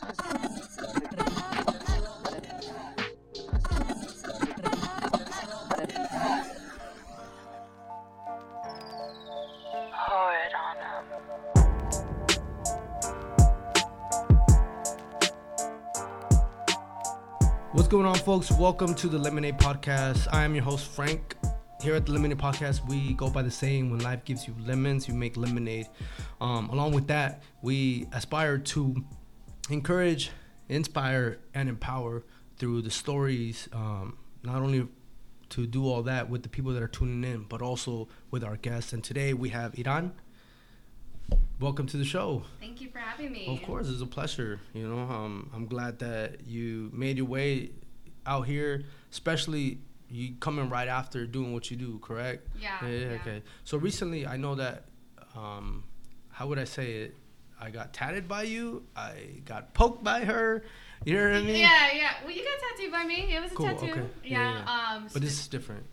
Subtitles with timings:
[0.00, 0.20] What's
[17.88, 18.52] going on, folks?
[18.52, 20.28] Welcome to the Lemonade Podcast.
[20.32, 21.34] I am your host, Frank.
[21.82, 25.08] Here at the Lemonade Podcast, we go by the saying when life gives you lemons,
[25.08, 25.88] you make lemonade.
[26.40, 29.04] Um, along with that, we aspire to
[29.68, 30.30] encourage,
[30.68, 32.24] inspire, and empower
[32.56, 34.88] through the stories, um, not only
[35.50, 38.56] to do all that with the people that are tuning in, but also with our
[38.56, 38.92] guests.
[38.92, 40.12] And today we have Irán.
[41.60, 42.44] Welcome to the show.
[42.60, 43.46] Thank you for having me.
[43.48, 44.60] Of course, it's a pleasure.
[44.74, 47.70] You know, um, I'm glad that you made your way
[48.26, 51.98] out here, especially you coming right after doing what you do.
[51.98, 52.46] Correct?
[52.58, 52.76] Yeah.
[52.82, 52.88] Yeah.
[52.88, 53.42] yeah, Okay.
[53.64, 54.84] So recently, I know that.
[55.36, 55.84] Um,
[56.30, 57.16] how would I say it?
[57.60, 58.84] I got tatted by you.
[58.96, 60.64] I got poked by her.
[61.04, 61.56] You know what I mean?
[61.60, 62.10] Yeah, yeah.
[62.24, 63.34] Well, you got tattooed by me.
[63.34, 63.90] It was a Cool, tattoo.
[63.92, 64.02] okay.
[64.24, 64.62] Yeah.
[64.64, 65.08] Yeah, Um.
[65.12, 65.84] But this is different.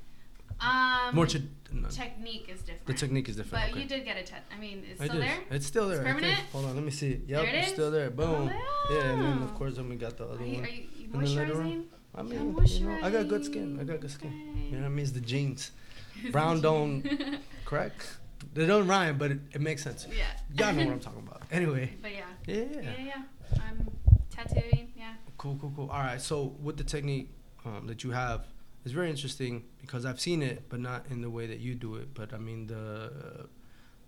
[0.59, 1.15] um.
[1.15, 1.25] More.
[1.27, 2.85] Ch- no, technique is different.
[2.85, 3.65] the technique is different.
[3.65, 3.81] But okay.
[3.81, 4.43] you did get a tat.
[4.55, 5.27] I mean, it's I still did.
[5.29, 5.39] there.
[5.51, 6.01] It's still there.
[6.01, 6.39] It's permanent?
[6.53, 7.19] Hold on, let me see.
[7.27, 7.73] Yep, There it it's is?
[7.73, 8.09] still there.
[8.09, 8.49] Boom.
[8.53, 10.65] Oh, Yeah, and then of course then we got the other Are you, one.
[10.65, 11.83] are you, you moisturizing?
[12.15, 13.77] I Yeah, mean, you know, I got good skin.
[13.81, 14.29] I got good skin.
[14.29, 14.61] Okay.
[14.67, 14.99] You know what I mean?
[15.03, 15.71] It's the genes.
[16.31, 17.03] Brown don't,
[17.65, 18.15] correct?
[18.53, 20.07] They don't rhyme, but it, it makes sense.
[20.09, 20.23] yeah.
[20.57, 21.24] Y'all know what I'm talking about.
[21.51, 22.25] Anyway, But yeah.
[22.47, 22.63] yeah.
[22.81, 23.59] Yeah, yeah.
[23.61, 23.87] I'm
[24.29, 24.91] tattooing.
[24.95, 25.13] Yeah.
[25.37, 25.89] Cool, cool, cool.
[25.89, 26.21] All right.
[26.21, 27.29] So with the technique
[27.65, 28.47] um, that you have,
[28.83, 31.95] it's very interesting because I've seen it, but not in the way that you do
[31.95, 32.13] it.
[32.13, 33.47] But I mean, the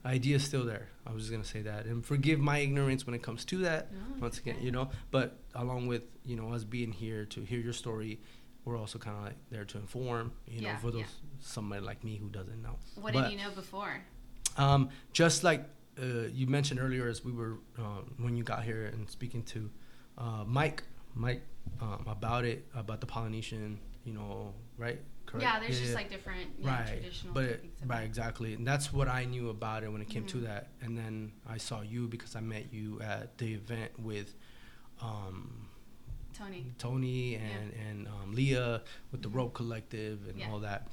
[0.06, 0.90] uh, idea is still there.
[1.06, 3.92] I was just gonna say that, and forgive my ignorance when it comes to that.
[3.92, 4.66] No, once again, okay.
[4.66, 4.90] you know.
[5.10, 8.20] But along with you know us being here to hear your story,
[8.66, 10.32] we're also kind of like there to inform.
[10.48, 11.08] You know, Yeah, for those yeah.
[11.40, 12.78] somebody like me who doesn't know.
[13.02, 14.02] What But- did you know before?
[14.58, 15.68] Um, just like
[16.02, 19.70] uh, you mentioned earlier, as we were um, when you got here and speaking to
[20.18, 20.84] uh, Mike,
[21.16, 21.42] Mike
[21.82, 25.00] um, about it, about the Polynesian, you know, right?
[25.26, 25.44] Correct?
[25.44, 29.08] Yeah, there's just like different yeah, right, traditional but it, right, exactly, and that's what
[29.10, 30.44] I knew about it when it came to Mhm.
[30.44, 30.70] that.
[30.82, 34.36] And then I saw you because I met you at the event with.
[35.02, 35.68] Um,
[36.34, 36.66] Tony.
[36.78, 39.36] Tony and and um, Leah with the Mhm.
[39.36, 40.52] Rope Collective and Yeah.
[40.52, 40.88] all that.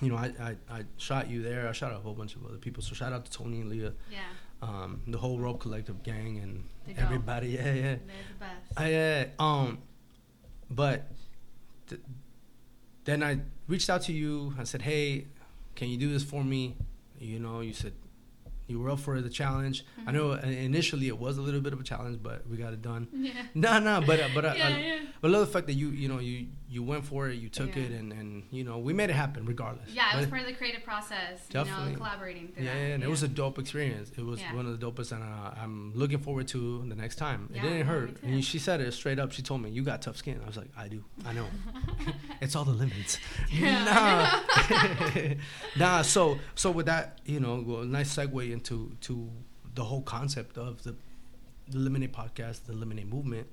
[0.00, 1.68] You know, I, I, I shot you there.
[1.68, 2.82] I shot a whole bunch of other people.
[2.82, 4.18] So shout out to Tony and Leah, Yeah.
[4.62, 7.02] um, the whole Rope Collective gang and They go.
[7.02, 7.48] everybody.
[7.48, 7.82] Yeah, yeah.
[7.82, 8.78] They're the best.
[8.78, 9.24] I, yeah.
[9.38, 9.78] Um,
[10.70, 11.10] but
[11.88, 12.00] th-
[13.04, 14.54] then I reached out to you.
[14.58, 15.26] I said, "Hey,
[15.74, 16.76] can you do this for me?"
[17.18, 17.92] You know, you said
[18.68, 19.84] you were up for the challenge.
[20.06, 20.14] I Mhm.
[20.14, 23.08] know initially it was a little bit of a challenge, but we got it done.
[23.12, 23.32] Yeah.
[23.54, 24.98] No, no, but uh, but uh, yeah, I, yeah.
[25.20, 27.48] but I love the fact that you you know you you went for it, you
[27.48, 27.82] took Yeah.
[27.82, 29.90] it, and and you know we made it happen regardless.
[29.90, 31.46] Yeah, it was But- part of the creative process.
[31.48, 31.86] Definitely.
[31.86, 32.94] You know, collaborating through yeah, that.
[32.94, 34.10] and it was a dope experience.
[34.16, 34.54] It was Yeah.
[34.54, 37.48] one of the dopest, and uh, I'm looking forward to the next time.
[37.52, 38.22] Yeah, it didn't hurt.
[38.22, 39.32] And she said it straight up.
[39.32, 41.04] She told me, "You got tough skin." I was like, "I do.
[41.26, 41.46] I know.
[42.40, 43.18] it's all the limits."
[43.60, 44.40] Nah,
[45.76, 46.02] nah.
[46.02, 49.28] So so with that, you know, well, nice segue into to
[49.74, 50.94] the whole concept of the
[51.68, 53.46] the Lemonade podcast, the Lemonade movement.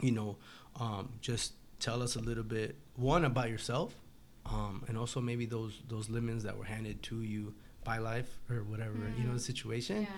[0.00, 0.36] You know,
[0.78, 3.94] um, just tell us a little bit one about yourself,
[4.46, 8.64] um, and also maybe those those lemons that were handed to you by life or
[8.64, 9.50] whatever you know the Mm.
[9.52, 10.08] situation, Yeah.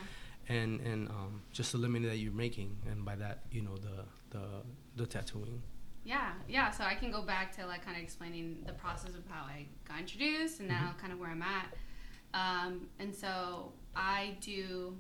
[0.57, 4.05] and and um, just the lemon that you're making, and by that you know the
[4.31, 4.45] the
[4.97, 5.63] the tattooing.
[6.05, 6.71] Yeah, yeah.
[6.71, 9.67] So I can go back to like kind of explaining the process of how I
[9.87, 10.85] got introduced and Mm-hmm.
[10.85, 11.75] now kind of where I'm at.
[12.33, 14.97] Um, and so I do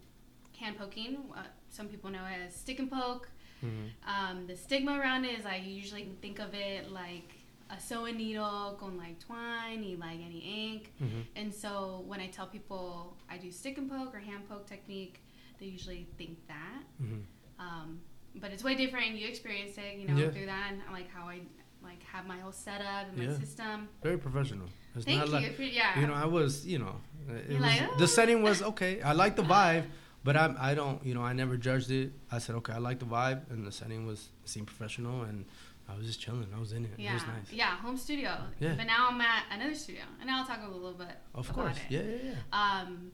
[0.59, 1.16] hand poking.
[1.34, 3.31] Uh, some people know it as stick and poke.
[3.65, 3.87] Mm-hmm.
[4.09, 7.32] Um, the stigma around it is I usually think of it like
[7.71, 10.41] a sewing needle con like twine, y like any
[10.72, 10.93] ink.
[11.03, 11.21] Mm-hmm.
[11.37, 15.22] And so when I tell people I do stick and poke or hand poke technique,
[15.59, 16.82] they usually think that.
[17.03, 17.21] Mm-hmm.
[17.59, 18.00] Um,
[18.37, 19.09] but it's way different.
[19.16, 20.31] You experienced it, you know, Yeah.
[20.31, 21.41] through that, and I like how I
[21.82, 23.88] like have my whole setup and my system.
[24.03, 24.66] Very professional.
[24.94, 25.32] It's Thank not you.
[25.34, 26.00] like yeah.
[26.00, 26.97] you know I was you know
[27.28, 29.00] it was, "Oh." the setting was okay.
[29.03, 29.84] I like the vibe,
[30.25, 32.12] but I I don't you know I never judged it.
[32.31, 35.45] I said okay I like the vibe and the setting was seemed professional and
[35.89, 36.47] I was just chilling.
[36.54, 36.92] I was in it.
[36.98, 37.53] yeah, It was nice.
[37.53, 38.36] yeah, home studio.
[38.60, 38.74] Yeah.
[38.77, 41.77] But now I'm at another studio, and I'll talk a little bit Of about course.
[41.78, 41.95] it.
[41.97, 42.80] Yeah, yeah, yeah.
[42.83, 43.10] Um,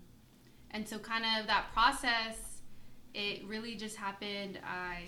[0.73, 2.37] and so kind of that process,
[3.15, 4.59] it really just happened.
[4.63, 5.05] I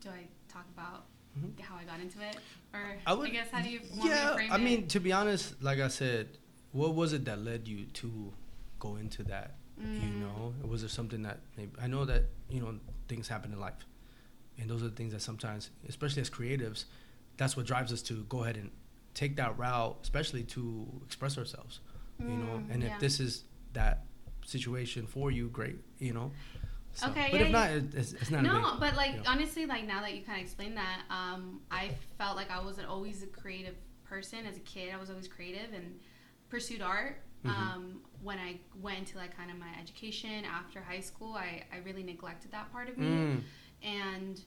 [0.00, 1.06] do I talk about
[1.36, 1.58] Mhm.
[1.60, 2.36] how I got into it,
[2.72, 4.62] or I I, guess how do you want me Yeah, to frame I it?
[4.62, 6.38] mean to be honest, like I said,
[6.70, 8.32] what was it that led you to
[8.78, 9.56] go into that?
[9.80, 10.20] You Mm.
[10.20, 12.78] know, was there something that maybe I know that you know
[13.08, 13.86] things happen in life,
[14.58, 16.84] and those are the things that sometimes, especially as creatives,
[17.36, 18.70] that's what drives us to go ahead and
[19.14, 21.80] take that route, especially to express ourselves.
[22.18, 22.94] You know, Mm, and yeah.
[22.94, 24.04] if this is that
[24.44, 25.76] situation for you, great.
[25.98, 26.32] You know,
[26.94, 28.40] So, Okay, but yeah, if not, it's, it's not.
[28.40, 29.22] a no, big, but like yeah.
[29.30, 32.88] honestly, like now that you kind of explained that, um, I felt like I wasn't
[32.88, 34.92] always a creative person as a kid.
[34.92, 36.00] I was always creative and
[36.48, 37.22] pursued art.
[37.44, 37.50] Mhm.
[37.50, 41.78] Um, when I went to like kind of my education after high school, I, I
[41.78, 43.42] really neglected that part of me, Mm,
[43.82, 44.40] and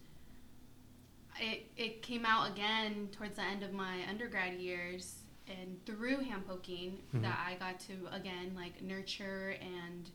[1.39, 5.15] it it came out again towards the end of my undergrad years
[5.47, 7.21] and through hand poking Mhm.
[7.21, 10.09] that I got to again like nurture and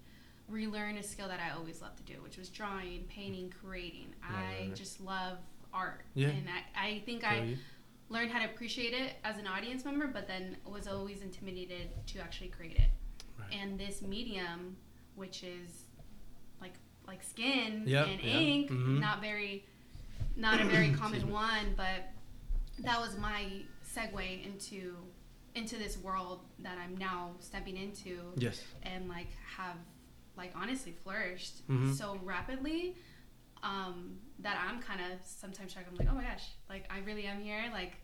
[0.48, 4.14] relearn a skill that I always loved to do, which was drawing, painting, creating.
[4.22, 4.74] Right, I right, right.
[4.76, 5.38] just love
[5.74, 6.04] art.
[6.14, 6.28] Yeah.
[6.28, 7.56] And I, I think I.
[8.08, 12.18] learned how to appreciate it as an audience member, but then was always intimidated to
[12.20, 12.90] actually create it.
[13.38, 13.48] Right.
[13.60, 14.76] And this medium,
[15.16, 15.86] which is
[16.60, 16.74] like
[17.06, 18.32] like skin Yeah, and yeah.
[18.38, 19.00] ink, Mhm.
[19.00, 19.64] not very
[20.36, 22.12] not a very common one, but
[22.80, 24.96] that was my segue into
[25.54, 28.62] into this world that I'm now stepping into Yes.
[28.82, 29.76] and like have
[30.36, 31.94] like honestly flourished Mhm.
[31.94, 32.94] so rapidly
[33.62, 35.86] um, that I'm kind of sometimes shocked.
[35.90, 37.64] I'm like, oh my gosh, like I really am here.
[37.72, 37.96] Like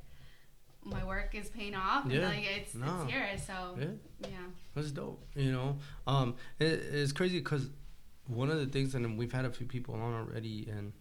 [0.85, 2.07] my work is paying off.
[2.07, 2.21] Yeah.
[2.21, 3.27] And, like it's it's here.
[3.39, 3.87] So Yeah.
[4.23, 4.29] yeah.
[4.75, 5.25] That's dope.
[5.35, 5.77] You know,
[6.07, 7.69] um, it, it's crazy because
[8.27, 10.93] one of the things, and we've had a few people on already, and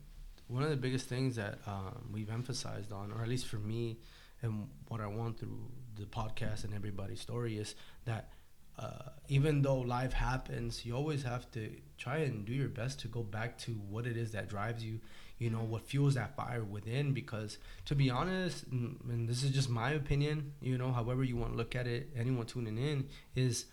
[0.48, 3.98] one of the biggest things that um, we've emphasized on, or at least for me,
[4.42, 7.76] and what I want through the podcast and everybody's story is
[8.06, 8.30] that
[8.80, 13.08] uh, even though life happens, you always have to try and do your best to
[13.08, 15.00] go back to what it is that drives you.
[15.38, 17.14] You know, what fuels that fire within.
[17.14, 20.54] Because to be honest, and, and this is just my opinion.
[20.62, 23.66] You know, however you want to look at it, anyone tuning in is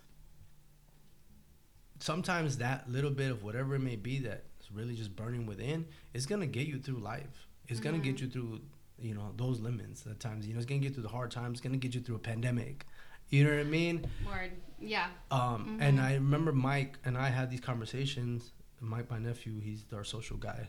[2.00, 6.26] sometimes that little bit of whatever it may be that's really just burning within is
[6.26, 7.46] gonna get you through life.
[7.68, 8.20] It's gonna get Mhm.
[8.22, 8.60] you through,
[8.98, 10.46] you know, those limits at times.
[10.46, 11.58] You know, it's gonna get you through the hard times.
[11.58, 12.86] It's gonna get you through a pandemic.
[13.30, 14.06] You know what I mean?
[14.26, 14.52] Word.
[14.80, 15.08] Yeah.
[15.30, 16.02] Um, And Mhm.
[16.02, 18.52] I remember Mike and I had these conversations.
[18.80, 20.68] Mike, my nephew, he's our social guy.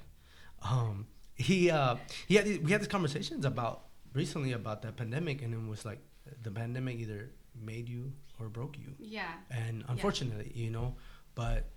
[0.61, 1.95] Um, he uh,
[2.27, 5.85] he had these, we had these conversations about recently about that pandemic, and it was
[5.85, 5.99] like
[6.43, 9.33] the pandemic either made you or broke you Yeah.
[9.49, 10.95] and unfortunately you know
[11.35, 11.71] but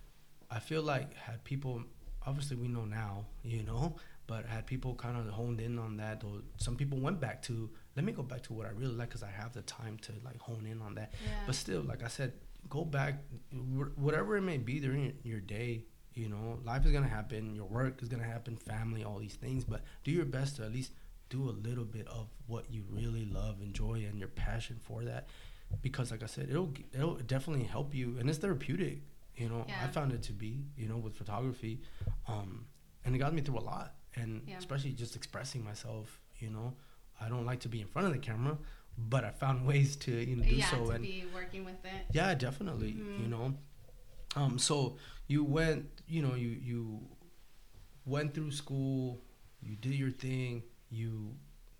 [0.49, 1.83] i feel like had people
[2.25, 3.97] obviously we know now you know
[4.27, 7.69] but had people kind of honed in on that or some people went back to
[7.95, 10.11] let me go back to what i really like because i have the time to
[10.25, 11.31] like hone in on that Yeah.
[11.45, 12.33] but still like i said
[12.69, 13.15] go back
[13.95, 17.65] whatever it may be during your, your day you know life is gonna happen your
[17.65, 20.91] work is gonna happen family all these things but do your best to at least
[21.29, 25.27] do a little bit of what you really love enjoy and your passion for that
[25.81, 28.99] because like i said it'll it'll definitely help you and it's therapeutic
[29.35, 31.81] you know i found it to be you know with photography
[32.27, 32.65] um
[33.05, 34.57] and it got me through a lot and Yeah.
[34.57, 36.73] especially just expressing myself you know
[37.25, 38.57] i don't like to be in front of the camera
[38.97, 40.65] but i found ways to you know do yeah.
[40.69, 42.01] so to and be working with it.
[42.11, 43.19] yeah definitely Mhm.
[43.21, 43.53] you know
[44.35, 44.97] um so
[45.27, 46.99] you went you know you you
[48.05, 49.21] went through school
[49.61, 51.35] you did your thing you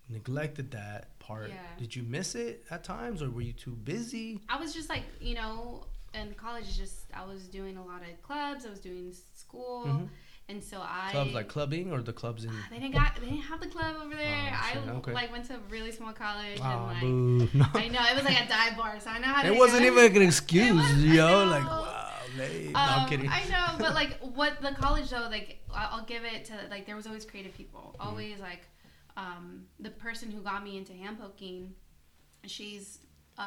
[0.08, 1.56] neglected that part Yeah.
[1.78, 5.04] did you miss it at times or were you too busy I was just like,
[5.20, 8.64] you know, in college, just I was doing a lot of clubs.
[8.66, 10.08] I was doing school, Mhm.
[10.48, 13.42] And so I clubs like clubbing or the clubs in they didn't got they didn't
[13.42, 14.50] have the club over there.
[14.52, 15.12] Oh, I okay.
[15.12, 17.58] like went to a really small college Ah, and like boo.
[17.58, 17.66] No.
[17.74, 19.48] I know it was like a dive bar, so I know how to.
[19.48, 21.50] it wasn't even an excuse was- yo know.
[21.50, 22.70] like wow late.
[22.72, 26.24] no i'm Um, kidding I know, but like what the college though, like I'll give
[26.24, 27.94] it to like there was always creative people.
[27.98, 28.08] Mm-hmm.
[28.08, 28.62] Always like
[29.16, 31.72] um, the person who got me into hand poking,
[32.46, 32.98] she's
[33.38, 33.44] uh,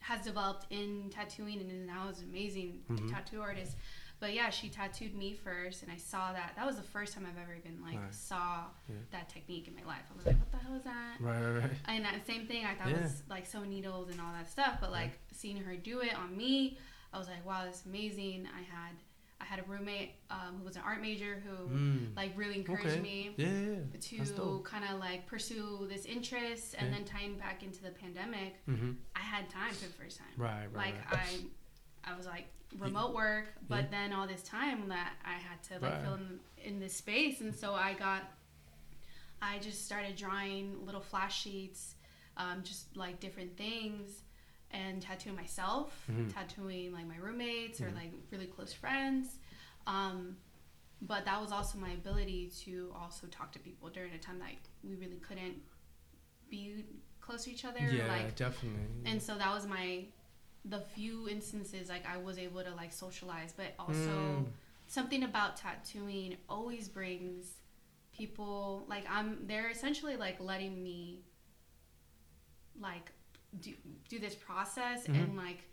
[0.00, 3.10] has developed in tattooing and is now is an amazing Mhm.
[3.10, 3.76] tattoo artist.
[4.20, 6.54] But yeah, she tattooed me first, and I saw that.
[6.56, 8.12] That was the first time I've ever even like Right.
[8.14, 8.96] saw Yeah.
[9.12, 10.02] that technique in my life.
[10.12, 11.16] I was like, what the hell is that?
[11.20, 13.02] right right right And that same thing, I thought Yeah.
[13.02, 14.78] was like so needles and all that stuff.
[14.80, 16.78] But like seeing her do it on me,
[17.12, 18.48] I was like, wow, that's amazing.
[18.54, 18.92] I had
[19.40, 22.16] I had a roommate um, who was an art major who Mm.
[22.16, 23.60] like really encouraged okay me yeah, yeah,
[23.92, 24.24] yeah.
[24.24, 26.74] To kind of like pursue this interest.
[26.76, 28.96] And then tying back into the pandemic, Mhm.
[29.14, 30.26] I had time for the first time.
[30.36, 31.20] right right like right.
[31.20, 31.44] I,
[32.04, 32.46] I was like
[32.78, 33.90] remote work, but Yeah.
[33.90, 36.02] then all this time that I had to like Right.
[36.02, 38.22] fill in, in this space, and so I got,
[39.40, 41.94] I just started drawing little flash sheets,
[42.36, 44.22] um, just like different things,
[44.70, 46.32] and tattooing myself, Mhm.
[46.32, 47.94] tattooing like my roommates or Mhm.
[47.94, 49.38] like really close friends.
[49.86, 50.36] Um,
[51.00, 54.50] but that was also my ability to also talk to people during a time that
[54.82, 55.62] we really couldn't
[56.50, 56.84] be
[57.20, 57.80] close to each other.
[57.80, 60.04] yeah like definitely and so that was my
[60.68, 64.46] the few instances like i was able to like socialize but also Mm.
[64.86, 67.46] something about tattooing always brings
[68.12, 71.22] people like i'm they're essentially like letting me
[72.80, 73.12] like
[73.60, 73.72] do,
[74.08, 75.14] do this process Mhm.
[75.24, 75.64] and like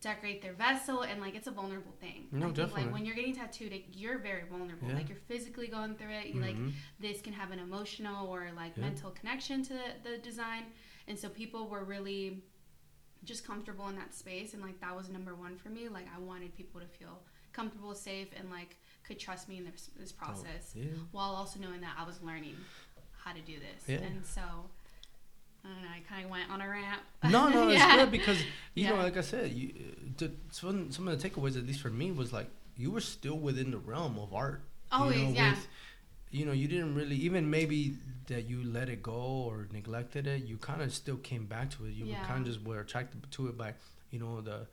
[0.00, 2.28] decorate their vessel and like it's a vulnerable thing.
[2.30, 2.84] No, I think, definitely.
[2.84, 4.86] Like when you're getting tattooed, it, you're very vulnerable.
[4.88, 4.94] Yeah.
[4.94, 6.26] Like you're physically going through it.
[6.28, 6.56] You like
[7.00, 8.82] this can have an emotional or like Yeah.
[8.84, 10.66] mental connection to the, the design,
[11.08, 12.44] and so people were really
[13.24, 15.88] just comfortable in that space, and like that was number one for me.
[15.88, 17.20] Like I wanted people to feel
[17.52, 20.86] comfortable, safe, and like could trust me in this this oh, process Oh, yeah.
[21.12, 22.56] while also knowing that I was learning
[23.24, 23.88] how to do this.
[23.88, 24.06] Yeah.
[24.06, 24.40] And so
[25.64, 27.00] I don't know, I kind of went on a rant.
[27.24, 28.38] No, no, it's good because
[28.74, 29.72] you know, like I said, you,
[30.16, 33.38] the, some some of the takeaways, at least for me, was like you were still
[33.38, 34.62] within the realm of art.
[34.90, 35.50] Always, you know, yeah.
[35.50, 35.68] with-
[36.30, 37.94] you know, you didn't really even maybe
[38.26, 40.44] that you let it go or neglected it.
[40.44, 41.92] You kind of still came back to it.
[41.92, 42.22] You Yeah.
[42.22, 43.74] kind of just were attracted to it by,
[44.10, 44.66] you know, the,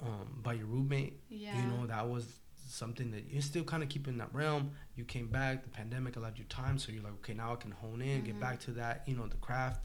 [0.00, 1.20] um, by your roommate.
[1.28, 1.56] Yeah.
[1.56, 2.38] You know, that was
[2.68, 4.72] something that you're still kind of keeping in that realm.
[4.96, 5.62] You came back.
[5.64, 8.36] The pandemic allowed you time, so you're like, okay, now I can hone in, get
[8.36, 8.40] Mhm.
[8.40, 9.02] back to that.
[9.06, 9.80] You know, the craft.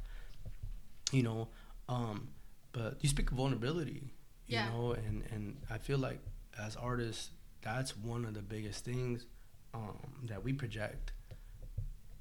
[1.12, 1.50] You know,
[1.90, 2.30] um,
[2.72, 4.14] but you speak of vulnerability.
[4.48, 4.66] You Yeah.
[4.66, 6.20] know, and and I feel like
[6.58, 7.32] as artists,
[7.62, 9.26] that's one of the biggest things
[9.74, 11.14] um, that we project.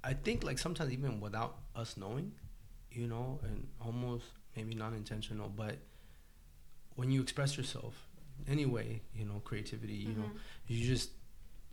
[0.02, 2.33] I think like sometimes even without us knowing,
[2.90, 4.25] you know, and almost
[4.57, 5.76] maybe not intentional, but
[6.97, 8.07] when you express yourself
[8.49, 10.38] anyway, you know, creativity, you know, Mhm.
[10.66, 11.11] you just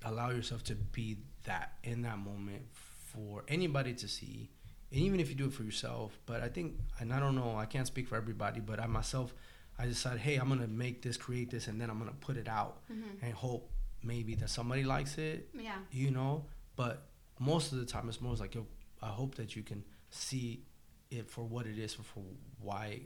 [0.04, 4.50] allow yourself to be that in that moment for anybody to see
[4.92, 7.56] and even if you do it for yourself but i think and i don't know
[7.58, 9.34] i can't speak for everybody but i myself
[9.80, 12.48] i decided hey i'm gonna make this create this and then i'm gonna put it
[12.48, 13.24] out Mhm.
[13.24, 13.72] and hope
[14.04, 15.76] maybe that somebody likes it Yeah.
[15.92, 17.08] you know but
[17.40, 18.66] most of the time it's more like yo,
[19.02, 20.64] i hope that you can see
[21.12, 22.24] it for what it is for, for
[22.62, 23.00] why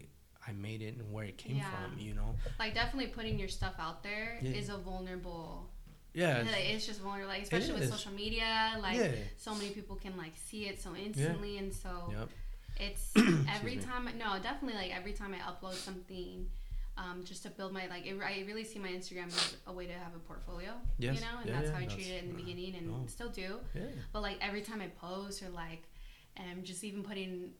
[0.48, 1.70] i made it and where it came Yeah.
[1.72, 4.76] from you know Like definitely putting your stuff out there is Yeah.
[4.76, 5.70] a vulnerable.
[6.14, 8.78] yeah Like, it's just vulnerable, like especially with social media.
[8.82, 12.30] Like yeah so many people can like see it so instantly, and so yep
[12.78, 13.14] it's
[13.56, 13.82] every me.
[13.84, 14.06] time.
[14.18, 16.48] No, definitely like every time I upload something.
[17.04, 19.86] Um, just to build my like, it, I really see my Instagram as a way
[19.88, 21.16] to have a portfolio, Yes.
[21.16, 23.04] you know, and Yeah, that's yeah, how I treated it in the beginning, and no.
[23.08, 23.50] still do.
[23.74, 23.82] yeah
[24.14, 25.84] But like every time I post or like,
[26.38, 27.52] and just even putting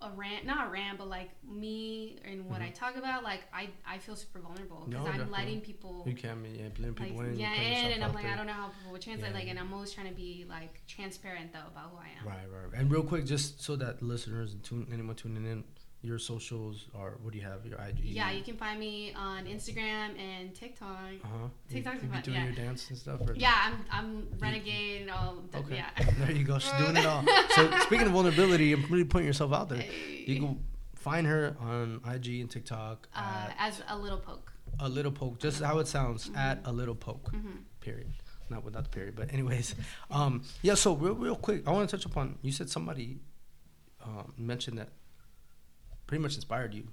[0.00, 3.70] a rant, not a rant, but like me and what I talk about, like I
[3.86, 5.04] I feel super vulnerable because Mm-hmm.
[5.06, 5.38] No, I'm definitely.
[5.44, 7.38] letting people You can, yeah, like people in.
[7.38, 8.32] yeah yourself and I'm like there.
[8.34, 9.38] I don't know how people would translate Yeah.
[9.40, 12.26] like, and I'm always trying to be like transparent though about who I am.
[12.28, 12.80] Right, right, right.
[12.80, 15.64] And real quick, just so that listeners and tune, anyone tuning in,
[16.02, 17.64] your socials are what do you have?
[17.64, 18.00] Your IG.
[18.00, 20.88] Yeah, you can find me on Instagram and TikTok.
[21.24, 21.48] Uh huh.
[21.70, 22.44] TikTok's you, you be doing yeah.
[22.44, 23.20] your dance and stuff.
[23.26, 25.08] Or Yeah, I'm I'm renegade.
[25.08, 25.76] All the, Okay.
[25.76, 26.04] yeah.
[26.18, 26.58] There you go.
[26.58, 27.24] She's doing it all.
[27.54, 29.84] So speaking of vulnerability, and really putting yourself out there.
[30.26, 30.64] You can
[30.96, 34.52] find her on IG and TikTok uh, as a little poke.
[34.80, 35.38] a little poke.
[35.38, 37.30] Just how it sounds at a little poke.
[37.30, 38.12] hmm Period.
[38.50, 39.74] Not without the period, but anyways,
[40.10, 40.74] um, yeah.
[40.74, 42.38] So real, real quick, I want to touch upon.
[42.42, 43.20] You said somebody
[44.04, 44.90] um, mentioned that
[46.12, 46.86] pretty much inspired you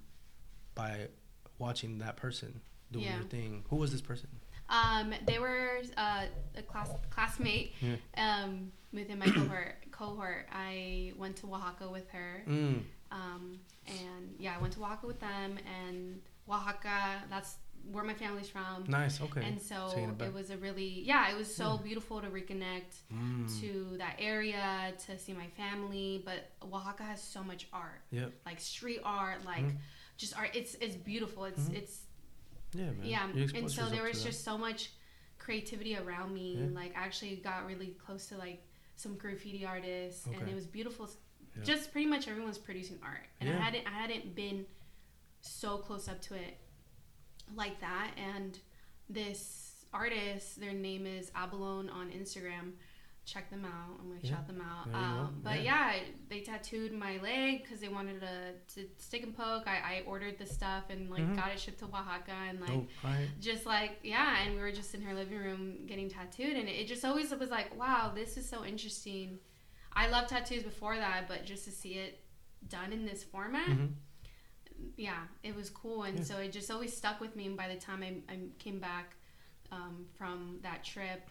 [0.75, 1.09] by
[1.57, 3.15] watching that person doing Yeah.
[3.17, 3.65] your thing.
[3.69, 4.29] Who was this person?
[4.69, 7.97] Um, they were uh, a class classmate Yeah.
[8.15, 9.75] um, within my cohort.
[9.91, 10.47] Cohort.
[10.53, 15.19] I went to Oaxaca with her, Mm, um, and yeah, I went to Oaxaca with
[15.19, 15.57] them.
[15.81, 17.57] And Oaxaca, that's
[17.91, 18.83] where my family's from.
[18.87, 19.19] nice.
[19.21, 19.43] Okay.
[19.43, 19.77] And so
[20.19, 21.81] it was a really yeah, it was so Yeah.
[21.83, 26.21] beautiful to reconnect Mm, to that area to see my family.
[26.25, 28.31] But Oaxaca has so much art, Yep.
[28.45, 29.77] like street art, like Mhm.
[30.17, 30.51] just art.
[30.55, 31.45] It's it's beautiful.
[31.45, 31.75] It's Mhm.
[31.75, 32.05] it's
[32.73, 33.05] Yeah, man.
[33.05, 33.23] yeah,
[33.57, 34.29] and so there was that.
[34.29, 34.91] just so much
[35.37, 36.57] creativity around me.
[36.57, 36.67] Yeah.
[36.81, 38.61] Like I actually got really close to like
[38.95, 41.09] some graffiti artists, and it was beautiful.
[41.55, 41.63] Yeah.
[41.63, 44.67] Just pretty much everyone's producing art, and I hadn't I hadn't been
[45.41, 46.57] so close up to it
[47.55, 48.11] like that.
[48.17, 48.57] And
[49.09, 52.73] this artist, their name is Abalone on Instagram.
[53.25, 53.97] Check them out.
[53.99, 54.29] I'm gonna Yeah.
[54.31, 54.85] shout them out.
[54.91, 55.05] There you go.
[55.21, 55.93] Um, but Yeah.
[55.95, 56.03] yeah.
[56.29, 59.67] they tattooed my leg because they wanted to, to stick and poke.
[59.67, 61.35] I, I ordered the stuff and like Mhm.
[61.35, 63.27] got it shipped to Oaxaca and like right?
[63.39, 66.87] just like yeah and we were just in her living room getting tattooed and it
[66.87, 69.39] just always was like wow this is so interesting
[69.93, 72.23] i love tattoos before that but just to see it
[72.67, 73.93] done in this format Mhm.
[74.97, 76.23] Yeah it was cool and Yeah.
[76.23, 79.15] so it just always stuck with me and by the time i, I came back
[79.71, 81.29] um, from that trip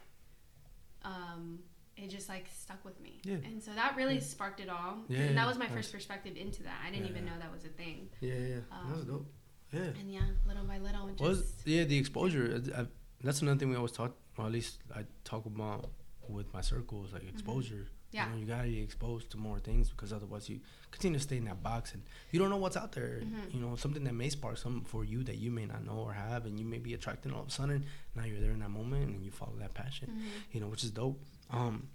[1.02, 1.58] um,
[1.96, 3.36] it just like stuck with me Yeah.
[3.44, 4.20] and so that really Yeah.
[4.20, 5.74] sparked it all Yeah, and that was my nice.
[5.74, 8.56] first perspective into that i didn't even know that was a thing Yeah, yeah.
[8.70, 9.26] Um, That's dope.
[9.72, 9.80] Yeah.
[10.00, 12.86] and yeah little by little just was yeah the exposure uh, I,
[13.22, 15.90] that's another thing we always talk or at least i talk about
[16.28, 17.94] with my circles like exposure Mm-hmm.
[18.10, 18.24] Yeah.
[18.26, 20.60] you know you gotta be exposed to more things because otherwise you
[20.90, 23.52] continue to stay in that box and you don't know what's out there Mhm.
[23.54, 26.14] you know something that may spark something for you that you may not know or
[26.14, 27.84] have and you may be attracted all of a sudden
[28.16, 30.54] now you're there in that moment and you follow that passion Mhm.
[30.54, 31.88] you know which is dope um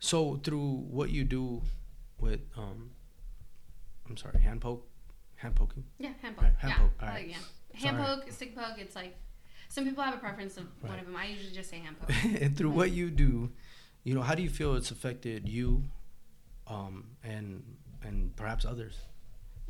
[0.00, 1.62] so through what you do
[2.18, 2.90] with um
[4.08, 4.88] i'm sorry hand poke
[5.36, 6.44] hand poking Yeah, hand poke.
[6.44, 7.26] Right, hand yeah, poke, alright.
[7.28, 7.78] like- yeah.
[7.88, 8.16] hand Sorry.
[8.20, 8.78] poke, stick poke.
[8.78, 9.16] It's like
[9.68, 11.16] some people have a preference of one of them.
[11.16, 12.10] I usually just say hand poke.
[12.42, 13.50] and through what you do,
[14.04, 15.84] you know, how do you feel it's affected you,
[16.66, 17.62] um, and
[18.02, 18.98] and perhaps others?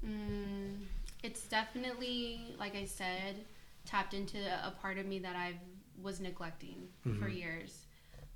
[0.05, 0.79] Mm,
[1.23, 3.45] it's definitely, like I said,
[3.85, 5.55] tapped into a part of me that I
[6.01, 7.37] was neglecting for Mhm.
[7.37, 7.87] years.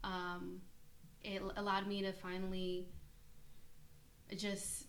[0.05, 0.61] Um,
[1.25, 2.87] it allowed me to finally
[4.37, 4.87] just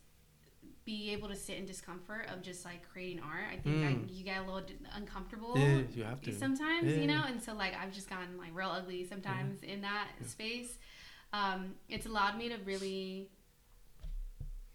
[0.86, 3.46] be able to sit in discomfort of just like creating art.
[3.52, 4.16] I think I, Mm.
[4.16, 7.02] you get a little d- uncomfortable Yeah, you sometimes, Yeah.
[7.02, 10.78] you know, and so like I've just gotten like real ugly sometimes in that space.
[11.34, 13.30] Um, it's allowed me to really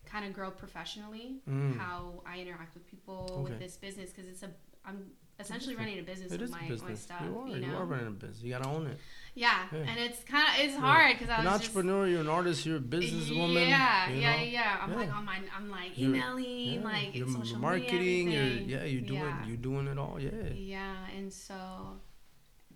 [0.05, 1.79] kind of grow professionally Mm.
[1.79, 3.43] how I interact with people Okay.
[3.53, 4.51] with this business because it's a
[4.85, 7.23] I'm essentially running a business It with is a my, my stuff.
[7.25, 7.49] you are.
[7.49, 8.43] You You, are running a business.
[8.43, 8.99] You gotta own it.
[9.35, 9.67] yeah.
[9.73, 9.79] Yeah.
[9.79, 10.81] and it's kind of it's Yeah.
[10.81, 12.07] hard because I You're was an just entrepreneur.
[12.09, 12.67] You're an artist.
[12.67, 13.69] You're a businesswoman.
[13.69, 14.43] yeah, you yeah, know?
[14.43, 14.79] yeah.
[14.83, 14.97] I'm Yeah.
[14.97, 18.27] like on my I'm like You're- emailing, Yeah, like you're social marketing.
[18.27, 18.85] media, You're yeah.
[18.85, 19.21] You're doing.
[19.23, 19.47] Yeah.
[19.47, 20.21] You're doing it all.
[20.21, 20.31] Yeah.
[20.53, 22.01] Yeah, and so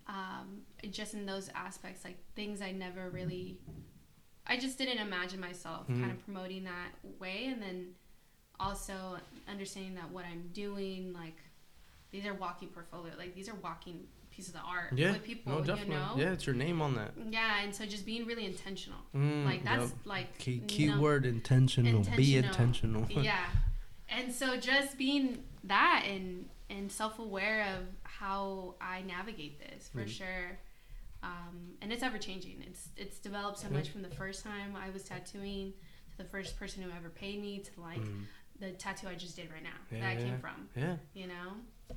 [0.08, 3.58] um, just in those aspects, like things I never really,
[4.46, 6.00] I just didn't imagine myself Mhm.
[6.00, 7.94] kind of promoting that way, and then
[8.58, 11.36] also understanding that what I'm doing, like
[12.10, 15.12] these are walking portfolio, like these are walking pieces of art Yeah.
[15.12, 16.14] with people, no, you know.
[16.16, 17.12] Yeah, it's your name on that.
[17.30, 19.98] Yeah, and so just being really intentional, Mm, like that's yep.
[20.06, 22.02] like Key, you know, keyword intentional.
[22.16, 23.02] Be Intentional.
[23.02, 23.24] intentional.
[23.24, 23.46] yeah
[24.08, 30.08] and so just being that and and self-aware of how i navigate this for Mhm.
[30.08, 30.58] sure
[31.22, 34.90] um, and it's ever changing it's it's developed so much from the first time i
[34.90, 35.72] was tattooing
[36.10, 38.24] to the first person who ever paid me to like Mm,
[38.60, 40.96] the tattoo i just did right now Yeah, that i came from yeah.
[41.14, 41.52] you know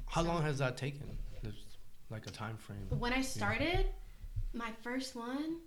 [0.07, 1.17] How So- long has that taken?
[1.41, 1.65] There's
[2.11, 2.88] like a time frame.
[2.99, 3.88] when i started
[4.53, 5.57] my first one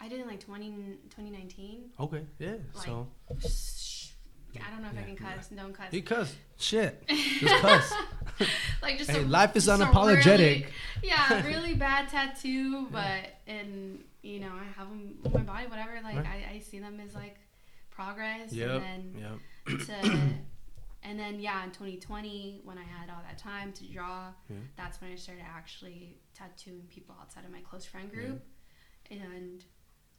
[0.00, 0.70] i did in like 20,
[1.10, 2.24] 2019 Okay.
[2.38, 2.56] Yeah.
[2.74, 6.34] Like, so i don't know if Yeah, i can cuss don't cuss you cuss.
[6.58, 7.06] Shit.
[7.40, 7.92] Just cuss.
[8.82, 10.38] like just Hey, a, life is unapologetic.
[10.38, 10.66] really-
[11.02, 15.98] yeah, really bad tattoo, but and you know I have them on my body, whatever.
[16.02, 16.26] Like Right.
[16.50, 17.36] I, I see them as like
[17.90, 18.82] progress, Yep.
[18.82, 19.38] and Yep.
[19.66, 20.20] then to
[21.02, 24.56] and then yeah, in 2020 when I had all that time to draw, Yeah.
[24.76, 28.42] that's when I started actually tattooing people outside of my close friend group,
[29.10, 29.64] and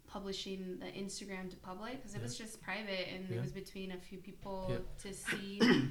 [0.07, 3.37] publishing the Instagram to public because it was just private and Yeah.
[3.37, 4.77] it was between a few people Yeah.
[5.03, 5.81] to see how to like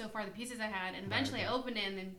[0.00, 1.50] so far the pieces I had and eventually Right.
[1.50, 2.14] I opened it and then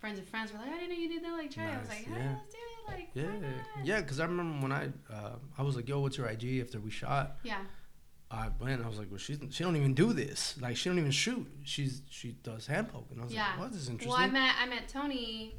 [0.00, 1.74] friends of friends were like I didn't know you did that like try it.
[1.74, 2.36] I was like hey yeah.
[2.38, 3.84] let's do it like Yeah.
[3.84, 4.00] Yeah.
[4.00, 6.90] Because I remember when I uh, I was like, "Yo, what's your IG?" After we
[6.90, 7.58] shot, yeah
[8.30, 8.74] I went.
[8.78, 10.40] And I was like, "Well, she's she don't even do this.
[10.60, 11.46] Like, she don't even shoot.
[11.64, 13.48] She's she does hand poke." And I was Yeah.
[13.50, 13.72] like, "What?
[13.72, 15.54] This is interesting." well I met I met Tony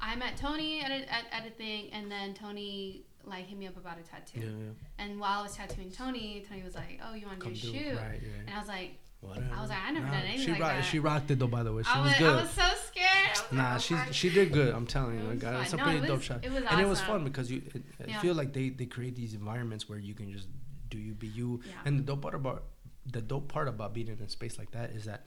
[0.00, 3.66] I met Tony at a, at, at a thing and then Tony like hit me
[3.66, 4.46] up about a tattoo yeah.
[4.46, 4.72] Yeah.
[5.04, 7.56] and while I was tattooing Tony Tony was like oh you want to do a
[7.56, 8.20] shoot Right.
[8.22, 8.40] Yeah.
[8.46, 9.46] and I was like Whatever.
[9.54, 10.84] I was like, I never done anything she like rocked, that.
[10.84, 11.46] She rocked it though.
[11.46, 12.38] By the way, she I was was, good.
[12.38, 13.30] I was so scared.
[13.50, 14.74] Was Nah, oh, she she did good.
[14.74, 15.76] I'm telling you, It like, it's a.
[15.76, 16.44] No, pretty it was- dope shot.
[16.44, 18.20] it was and it was fun because you, it, I Yeah.
[18.20, 20.48] feel like they they create these environments where you can just
[20.88, 21.60] do you be you.
[21.66, 21.72] Yeah.
[21.84, 22.64] And the dope part about
[23.06, 25.26] the dope part about being in a space like that is that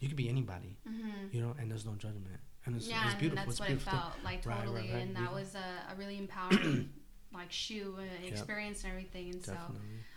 [0.00, 1.32] you can be anybody, Mhm.
[1.32, 2.40] you know, and there's no judgment.
[2.66, 3.42] And it's, yeah, it's beautiful.
[3.42, 5.02] and it's that's what a it felt like Right, right, totally, right.
[5.02, 5.34] and that Beautiful.
[5.34, 6.90] was a, a really empowering
[7.34, 9.30] like shoe uh, experience and everything.
[9.30, 9.56] And so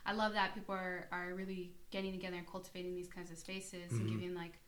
[0.05, 3.91] I love that people are, are really getting together and cultivating these kinds of spaces
[3.91, 3.99] Mhm.
[4.01, 4.59] and giving like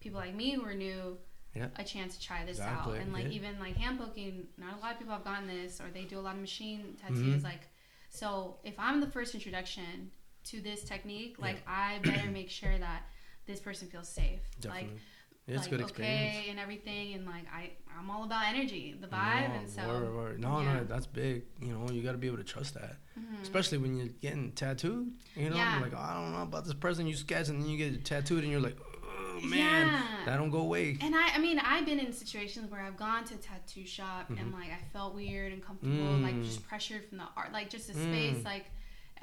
[0.00, 1.18] people like me who are new
[1.54, 1.68] Yeah.
[1.76, 3.02] a chance to try this Exactly, out.
[3.02, 3.30] And like yeah.
[3.30, 6.18] even like hand poking, not a lot of people have gotten this, or they do
[6.18, 7.42] a lot of machine tattoos.
[7.42, 7.44] Mhm.
[7.44, 7.68] Like,
[8.10, 10.10] so if I'm the first introduction
[10.44, 13.02] to this technique, like I better make sure that
[13.46, 14.40] this person feels safe.
[14.60, 14.88] Definitely.
[14.92, 15.00] Like
[15.46, 16.36] yeah, it's like, good experience.
[16.36, 19.86] okay and everything and like I I'm all about energy the vibe no, and so
[19.88, 20.40] word, word.
[20.40, 20.74] No, yeah.
[20.74, 21.44] no, that's big.
[21.62, 23.40] You know, you got to be able to trust that, Mhm.
[23.42, 25.12] especially when you're getting tattooed.
[25.34, 25.78] You know, Yeah.
[25.80, 28.42] like oh, I don't know about this person you sketch, and then you get tattooed,
[28.42, 30.02] and you're like, oh man, Yeah.
[30.26, 30.98] that don't go away.
[31.00, 34.28] and I I mean I've been in situations where I've gone to a tattoo shop
[34.28, 34.52] and Mhm.
[34.52, 36.44] like I felt weird and comfortable like Mm.
[36.44, 38.02] just pressured from the art like just a Mm.
[38.02, 38.66] space like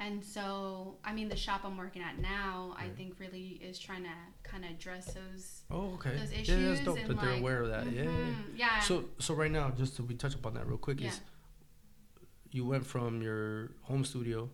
[0.00, 4.02] and so I mean the shop I'm working at now I think really is trying
[4.04, 4.10] to
[4.42, 6.16] kind of address those Oh, okay.
[6.16, 7.86] those yeah, issues that's dope and that they're like, aware of that.
[7.92, 8.66] Yeah, yeah, mm-hmm, yeah.
[8.76, 11.20] yeah So, so right now, just to we touch upon that real quick, is
[12.50, 14.48] you went from your home studio,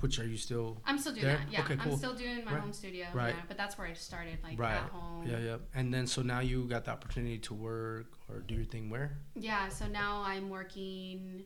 [0.00, 1.36] which are you still I'm still doing there?
[1.38, 1.92] that yeah Okay, cool.
[1.92, 2.60] I'm still doing my Right.
[2.60, 3.34] home studio Right.
[3.36, 4.74] yeah, but that's where I started like Right.
[4.74, 5.56] at home Yeah, yeah.
[5.74, 9.18] And then so now you got the opportunity to work or do your thing where?
[9.34, 11.44] Yeah, so now I'm working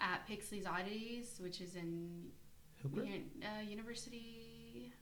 [0.00, 2.26] at Pixley's Oddities, which is in?
[2.94, 4.92] Uni- uh, University.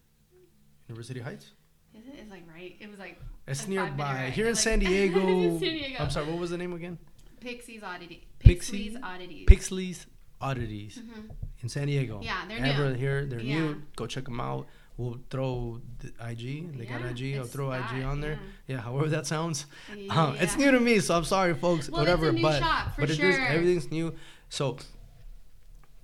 [0.88, 1.50] University Heights?
[1.96, 2.14] Is it?
[2.20, 2.74] It's like right.
[2.80, 4.30] It was like It's nearby.
[4.34, 5.20] Here in It's San Diego.
[5.20, 5.96] San Diego.
[6.02, 6.98] I'm sorry, what was the name again?
[7.40, 8.26] Pixie's Oddity.
[8.38, 9.46] Pixie- Pixley's Oddities.
[9.46, 10.06] Pixley's
[10.40, 11.30] Oddities Mhm.
[11.62, 12.20] in San Diego.
[12.22, 12.94] Yeah, they're Ever new.
[12.98, 13.58] here, they're Yeah.
[13.58, 13.82] new.
[13.96, 14.66] Go check them out.
[14.96, 16.70] we'll throw the IG.
[16.78, 17.36] They got IG.
[17.36, 18.38] I'll throw IG on there.
[18.68, 18.76] yeah.
[18.76, 19.66] Yeah, however that sounds.
[19.92, 20.14] Yeah.
[20.26, 21.90] Um, it's new to me, so I'm sorry, folks.
[21.90, 24.14] Well, whatever, but shop, but it is- everything's new.
[24.54, 24.76] So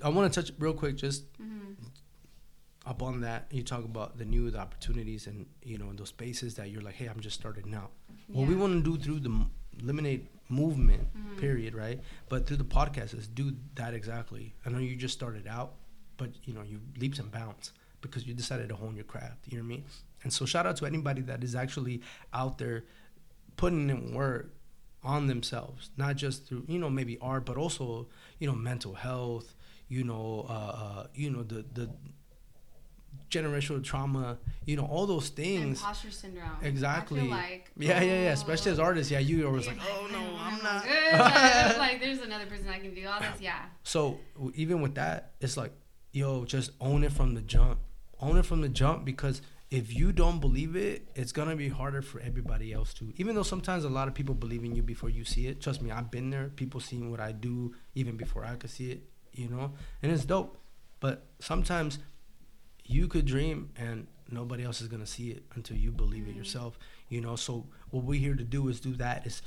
[0.02, 1.76] I want to touch real quick just Mhm.
[2.84, 3.46] up on that.
[3.52, 6.82] You talk about the new, the opportunities, and you know in those spaces that you're
[6.82, 7.92] like, hey, I'm just starting out.
[8.26, 9.46] What we want to do through the
[9.82, 11.38] lemonade movement, Mhm.
[11.38, 12.00] period, right?
[12.28, 14.52] But through the podcast is do that exactly.
[14.66, 15.76] I know you just started out,
[16.16, 19.46] but you know you leaps and bounds because you decided to hone your craft.
[19.46, 19.84] You know what I mean?
[20.24, 22.84] And so shout out to anybody that is actually out there
[23.56, 24.52] putting in work
[25.02, 28.08] on themselves, not just through you know maybe art, but also
[28.38, 29.54] you know mental health.
[29.88, 31.90] You know, uh, uh, you know the the
[33.30, 34.38] generational trauma.
[34.66, 35.80] You know all those things.
[35.80, 36.50] Imposter syndrome.
[36.62, 37.28] Exactly.
[37.28, 37.70] Like.
[37.76, 38.28] Yeah, yeah, yeah.
[38.28, 40.84] oh, Especially as artists, yeah, you always you're like, oh no, I'm I'm not.
[40.84, 41.78] good.
[41.78, 43.40] like, there's another person I can do all this.
[43.40, 43.60] Yeah.
[43.82, 44.18] So
[44.54, 45.72] even with that, it's like,
[46.12, 47.78] yo, just own it from the jump.
[48.20, 52.02] Own it from the jump because if you don't believe it, it's gonna be harder
[52.02, 53.12] for everybody else to.
[53.16, 55.60] Even though sometimes a lot of people believe in you before you see it.
[55.60, 56.48] Trust me, I've been there.
[56.48, 59.02] People seeing what I do even before I could see it.
[59.32, 60.58] You know, and it's dope.
[60.98, 62.00] But sometimes
[62.84, 66.38] you could dream and nobody else is gonna see it until you believe it Mhm.
[66.38, 66.76] yourself.
[67.08, 69.24] You know, so what we're here to do is do that.
[69.26, 69.40] Is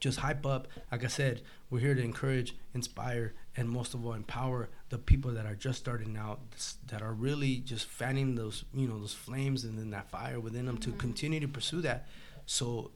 [0.00, 0.68] just hype up.
[0.92, 5.32] Like I said, we're here to encourage, inspire, and most of all, empower the people
[5.32, 6.40] that are just starting out,
[6.86, 10.66] that are really just fanning those, you know, those flames and then that fire within
[10.66, 10.98] them to Mhm.
[10.98, 12.06] continue to pursue that,
[12.46, 12.90] so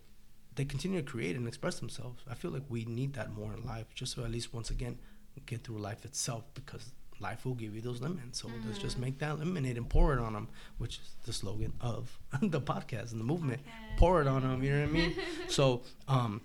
[0.54, 2.22] they continue to create and express themselves.
[2.28, 4.98] I feel like we need that more in life, just to at least once again
[5.46, 8.36] get through life itself, because life will give you those lemons.
[8.38, 9.00] So let's just Mhm.
[9.00, 13.12] make that lemonade and pour it on them, which is the slogan of the podcast
[13.12, 13.62] and the movement.
[13.64, 13.96] Podcast.
[13.96, 14.62] Pour it on them.
[14.62, 15.16] You know what I mean?
[15.48, 16.40] so um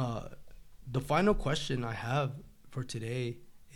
[0.00, 0.22] uh
[0.96, 2.30] the final question i have
[2.72, 3.24] for today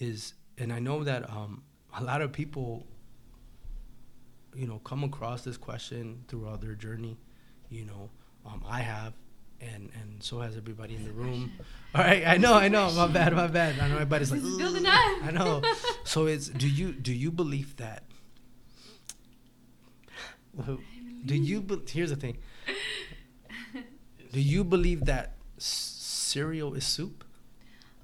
[0.08, 1.52] is and i know that um
[2.00, 2.86] a lot of people
[4.60, 7.14] you know come across this question throughout their journey
[7.76, 8.04] you know
[8.46, 9.12] um i have
[9.60, 11.42] and and so has everybody in the room.
[11.94, 13.78] All right i know i know my bad my bad.
[13.78, 15.00] I know everybody's like building up.
[15.28, 15.62] i know.
[16.04, 18.02] So it's do you do you believe that?
[21.26, 22.36] Do you be, here's the thing.
[24.32, 25.93] Do you believe that s-
[26.38, 27.22] cereal is soup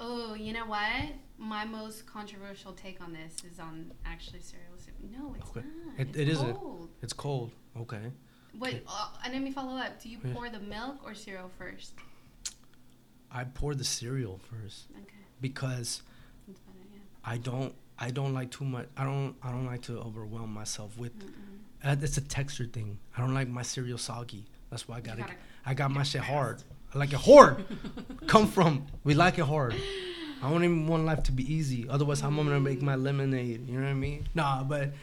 [0.02, 1.08] Oh, you know what?
[1.36, 4.94] My most controversial take on this is on actually cereal soup.
[5.14, 5.60] No, it's Okay.
[5.60, 6.00] not.
[6.00, 6.54] It- it's it isn't.
[6.56, 6.88] cold.
[7.02, 8.06] it's cold okay
[8.58, 9.92] Wait, uh, and let me follow up.
[10.02, 10.32] Do you Yeah.
[10.34, 11.92] pour the milk or cereal first?
[13.32, 16.02] i pour the cereal first Okay, because
[16.48, 16.58] better.
[16.92, 17.32] Yeah.
[17.32, 17.72] i don't
[18.06, 21.12] i don't like too much i don't i don't like to overwhelm myself with
[21.84, 25.20] uh, it's a texture thing i don't like my cereal soggy that's why i gotta,
[25.22, 25.34] gotta
[25.70, 26.58] i got my shit hard
[26.94, 27.64] like it hard
[28.26, 29.74] come from we like it hard
[30.42, 31.86] I don't even want life to be easy.
[31.86, 33.68] Otherwise, how am I gonna make my lemonade?
[33.68, 34.26] You know what I mean?
[34.34, 34.94] Nah, but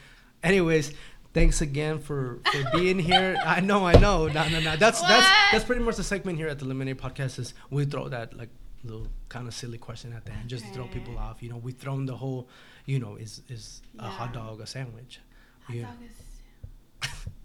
[0.41, 0.93] anyways,
[1.32, 3.38] thanks again for for being here.
[3.45, 4.26] I know, I know.
[4.28, 4.76] No, no, no.
[4.78, 5.52] That's that's What?
[5.52, 7.38] that's pretty much the segment here at the Lemonade Podcast.
[7.38, 8.50] Is we throw that like
[8.84, 11.43] little kind of silly question at the end just to throw people off.
[11.43, 12.50] You know, we thrown the whole,
[12.88, 15.19] you know, is is a hot dog a sandwich?
[15.65, 15.84] Hot Yeah.
[15.84, 16.15] dog is.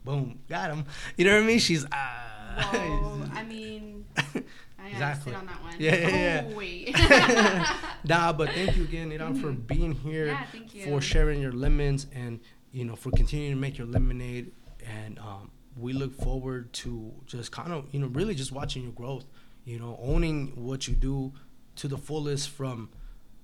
[0.05, 0.85] Boom, got him.
[1.17, 1.59] You know what I mean?
[1.59, 2.71] She's ah.
[2.73, 5.33] Whoa, I mean, I Exactly.
[5.33, 5.75] sit on that one.
[5.79, 6.45] Yeah, yeah, yeah.
[6.51, 6.95] Oh, wait.
[8.05, 10.27] nah, but thank you again, Irán, for being here.
[10.27, 10.85] yeah, thank you.
[10.85, 12.41] for sharing your lemons and
[12.73, 14.53] you know for continuing to make your lemonade
[14.87, 18.93] and um, we look forward to just kind of you know really just watching your
[18.93, 19.25] growth
[19.65, 21.33] you know owning what you do
[21.77, 22.88] to the fullest from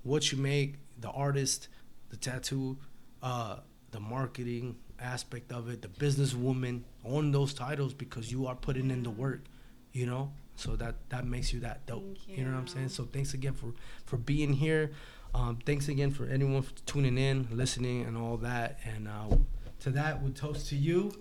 [0.03, 1.69] what you make the artist
[2.11, 2.77] the tattoo
[3.23, 3.57] uh,
[3.91, 9.03] the marketing aspect of it the businesswoman own those titles because you are putting in
[9.03, 9.45] the work
[9.93, 12.89] you know so that that makes you that dope Thank you know what i'm saying
[12.89, 13.73] so thanks again for
[14.07, 14.91] for being here
[15.35, 18.79] um, thanks again for anyone for tuning in, listening, and all that.
[18.85, 19.37] And uh,
[19.81, 21.13] to that, we toast to you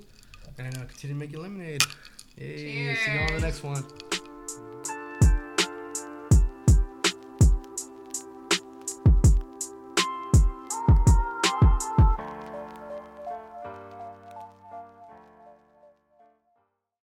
[0.57, 1.83] and uh, continue to make lemonade.
[2.37, 3.83] Hey, see you on the next one.